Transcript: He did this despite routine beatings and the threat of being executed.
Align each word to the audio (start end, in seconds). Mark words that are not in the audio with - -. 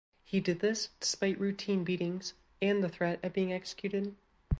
He 0.25 0.39
did 0.39 0.61
this 0.61 0.89
despite 0.99 1.39
routine 1.39 1.83
beatings 1.83 2.33
and 2.59 2.83
the 2.83 2.89
threat 2.89 3.19
of 3.21 3.33
being 3.33 3.53
executed. 3.53 4.15